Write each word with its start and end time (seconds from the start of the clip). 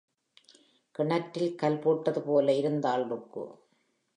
கிணற்றில் 0.95 1.55
கல் 1.55 1.79
போட்டது 1.79 2.21
போல 2.21 2.53
இருந்தாள் 2.53 3.05
ருக்கு. 3.07 3.45